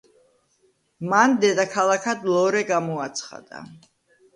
[1.11, 3.67] მან დედაქალაქად ლორე გამოაცხადა.